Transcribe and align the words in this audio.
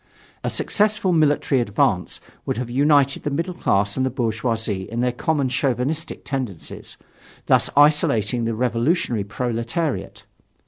A 0.43 0.49
successful 0.49 1.13
military 1.13 1.61
advance 1.61 2.19
would 2.47 2.57
have 2.57 2.71
united 2.71 3.21
the 3.21 3.29
middle 3.29 3.53
class 3.53 3.95
and 3.97 4.03
the 4.03 4.09
bourgeoisie 4.09 4.89
in 4.89 5.01
their 5.01 5.11
common 5.11 5.47
chauvinistic 5.47 6.25
tendencies, 6.25 6.97
thus 7.45 7.69
isolating 7.77 8.45
the 8.45 8.55
revolutionary 8.55 9.23
proletariat. 9.23 10.23